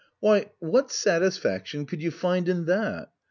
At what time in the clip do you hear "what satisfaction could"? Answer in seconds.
0.63-2.01